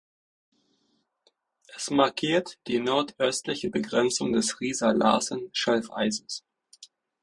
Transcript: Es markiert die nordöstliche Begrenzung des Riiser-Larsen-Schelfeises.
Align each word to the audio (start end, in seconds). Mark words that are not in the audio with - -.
Es 1.75 1.91
markiert 1.91 2.57
die 2.65 2.79
nordöstliche 2.79 3.69
Begrenzung 3.69 4.31
des 4.33 4.59
Riiser-Larsen-Schelfeises. 4.59 6.43